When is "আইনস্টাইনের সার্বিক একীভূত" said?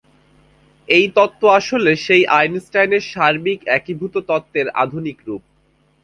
2.39-4.13